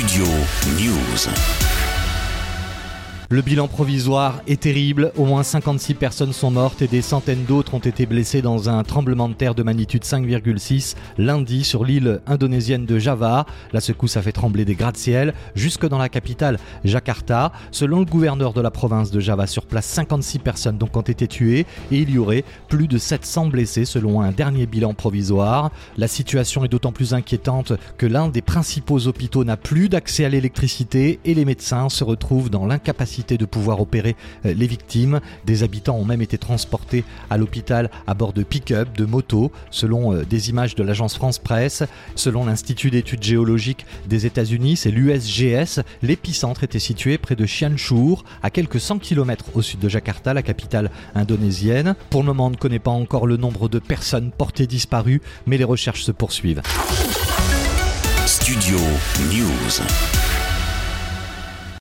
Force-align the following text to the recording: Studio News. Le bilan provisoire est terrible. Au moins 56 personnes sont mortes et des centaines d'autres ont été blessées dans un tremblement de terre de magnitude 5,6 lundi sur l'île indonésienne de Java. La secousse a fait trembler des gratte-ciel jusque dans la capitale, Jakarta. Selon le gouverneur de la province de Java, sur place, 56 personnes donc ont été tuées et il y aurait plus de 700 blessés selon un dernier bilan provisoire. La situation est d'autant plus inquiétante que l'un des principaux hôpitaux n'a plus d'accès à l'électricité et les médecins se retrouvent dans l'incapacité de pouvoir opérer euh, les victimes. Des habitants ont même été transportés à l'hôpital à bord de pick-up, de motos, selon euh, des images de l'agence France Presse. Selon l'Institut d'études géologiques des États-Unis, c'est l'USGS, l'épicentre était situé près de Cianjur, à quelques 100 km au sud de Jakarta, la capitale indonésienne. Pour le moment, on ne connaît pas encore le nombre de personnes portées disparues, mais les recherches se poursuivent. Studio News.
Studio 0.00 0.24
News. 0.78 1.99
Le 3.32 3.42
bilan 3.42 3.68
provisoire 3.68 4.42
est 4.48 4.62
terrible. 4.62 5.12
Au 5.16 5.24
moins 5.24 5.44
56 5.44 5.94
personnes 5.94 6.32
sont 6.32 6.50
mortes 6.50 6.82
et 6.82 6.88
des 6.88 7.00
centaines 7.00 7.44
d'autres 7.44 7.74
ont 7.74 7.78
été 7.78 8.04
blessées 8.04 8.42
dans 8.42 8.68
un 8.68 8.82
tremblement 8.82 9.28
de 9.28 9.34
terre 9.34 9.54
de 9.54 9.62
magnitude 9.62 10.02
5,6 10.02 10.96
lundi 11.16 11.62
sur 11.62 11.84
l'île 11.84 12.22
indonésienne 12.26 12.86
de 12.86 12.98
Java. 12.98 13.46
La 13.72 13.80
secousse 13.80 14.16
a 14.16 14.22
fait 14.22 14.32
trembler 14.32 14.64
des 14.64 14.74
gratte-ciel 14.74 15.32
jusque 15.54 15.86
dans 15.86 15.98
la 15.98 16.08
capitale, 16.08 16.58
Jakarta. 16.82 17.52
Selon 17.70 18.00
le 18.00 18.04
gouverneur 18.04 18.52
de 18.52 18.60
la 18.60 18.72
province 18.72 19.12
de 19.12 19.20
Java, 19.20 19.46
sur 19.46 19.64
place, 19.64 19.86
56 19.86 20.40
personnes 20.40 20.78
donc 20.78 20.96
ont 20.96 21.00
été 21.00 21.28
tuées 21.28 21.66
et 21.92 21.98
il 21.98 22.10
y 22.10 22.18
aurait 22.18 22.44
plus 22.66 22.88
de 22.88 22.98
700 22.98 23.46
blessés 23.46 23.84
selon 23.84 24.22
un 24.22 24.32
dernier 24.32 24.66
bilan 24.66 24.92
provisoire. 24.92 25.70
La 25.96 26.08
situation 26.08 26.64
est 26.64 26.68
d'autant 26.68 26.90
plus 26.90 27.14
inquiétante 27.14 27.74
que 27.96 28.06
l'un 28.06 28.26
des 28.26 28.42
principaux 28.42 29.06
hôpitaux 29.06 29.44
n'a 29.44 29.56
plus 29.56 29.88
d'accès 29.88 30.24
à 30.24 30.28
l'électricité 30.28 31.20
et 31.24 31.34
les 31.34 31.44
médecins 31.44 31.88
se 31.90 32.02
retrouvent 32.02 32.50
dans 32.50 32.66
l'incapacité 32.66 33.19
de 33.20 33.44
pouvoir 33.44 33.80
opérer 33.80 34.16
euh, 34.46 34.54
les 34.54 34.66
victimes. 34.66 35.20
Des 35.44 35.62
habitants 35.62 35.96
ont 35.96 36.04
même 36.04 36.22
été 36.22 36.38
transportés 36.38 37.04
à 37.28 37.36
l'hôpital 37.36 37.90
à 38.06 38.14
bord 38.14 38.32
de 38.32 38.42
pick-up, 38.42 38.96
de 38.96 39.04
motos, 39.04 39.52
selon 39.70 40.14
euh, 40.14 40.24
des 40.24 40.50
images 40.50 40.74
de 40.74 40.82
l'agence 40.82 41.16
France 41.16 41.38
Presse. 41.38 41.82
Selon 42.14 42.46
l'Institut 42.46 42.90
d'études 42.90 43.22
géologiques 43.22 43.86
des 44.08 44.26
États-Unis, 44.26 44.76
c'est 44.76 44.90
l'USGS, 44.90 45.80
l'épicentre 46.02 46.64
était 46.64 46.78
situé 46.78 47.18
près 47.18 47.36
de 47.36 47.46
Cianjur, 47.46 48.24
à 48.42 48.50
quelques 48.50 48.80
100 48.80 48.98
km 48.98 49.46
au 49.54 49.62
sud 49.62 49.80
de 49.80 49.88
Jakarta, 49.88 50.34
la 50.34 50.42
capitale 50.42 50.90
indonésienne. 51.14 51.94
Pour 52.10 52.22
le 52.22 52.28
moment, 52.28 52.46
on 52.46 52.50
ne 52.50 52.56
connaît 52.56 52.78
pas 52.78 52.90
encore 52.90 53.26
le 53.26 53.36
nombre 53.36 53.68
de 53.68 53.78
personnes 53.78 54.30
portées 54.30 54.66
disparues, 54.66 55.20
mais 55.46 55.58
les 55.58 55.64
recherches 55.64 56.02
se 56.02 56.12
poursuivent. 56.12 56.62
Studio 58.26 58.78
News. 59.30 60.39